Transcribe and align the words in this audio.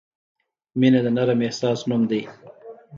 •مینه 0.79 0.99
د 1.05 1.07
نرم 1.17 1.39
احساس 1.47 1.79
نوم 1.89 2.01
دی. 2.09 2.21